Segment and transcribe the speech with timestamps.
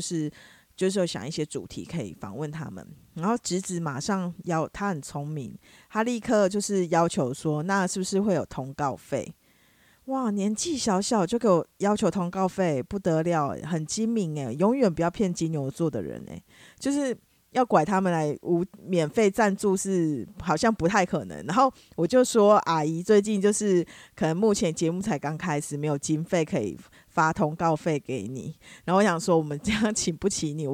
[0.00, 0.30] 就是
[0.74, 2.86] 就是想一些主题可以访问他们。
[3.14, 5.54] 然后侄子马上要，他很聪明，
[5.90, 9.30] 他立刻就是要求说，那是不是会有通告费？
[10.06, 16.42] 哇，年纪小小就给我要求通告费，不得了，很精明诶，永远不要骗金牛座的人诶，
[16.78, 17.16] 就是
[17.52, 21.42] 要拐他们来无免费赞助是好像不太可能。
[21.46, 26.76] 然后我就说，阿姨最近就是可能目前节目才刚开始，没有经费可以
[27.08, 28.54] 发通告费给你。
[28.84, 30.68] 然后我想说，我们这样请不起你，我